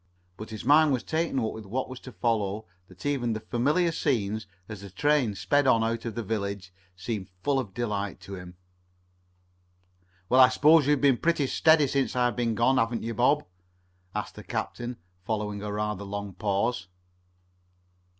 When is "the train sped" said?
4.81-5.67